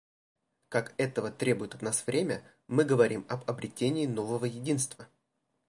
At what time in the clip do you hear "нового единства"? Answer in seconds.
4.07-5.07